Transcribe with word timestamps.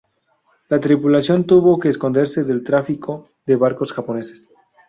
La 0.67 0.79
tripulación 0.79 1.45
tuvo 1.45 1.77
que 1.77 1.87
esconderse 1.89 2.43
del 2.43 2.63
tráfico 2.63 3.29
de 3.45 3.55
barcos 3.55 3.93
japoneses. 3.93 4.49